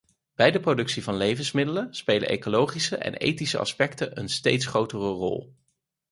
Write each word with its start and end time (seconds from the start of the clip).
Bij 0.35 0.51
de 0.51 0.59
productie 0.59 1.03
van 1.03 1.17
levensmiddelen 1.17 1.93
spelen 1.95 2.27
ecologische 2.27 2.95
en 2.97 3.13
ethische 3.13 3.57
aspecten 3.57 4.19
een 4.19 4.29
steeds 4.29 4.65
grotere 4.65 5.09
rol. 5.09 5.53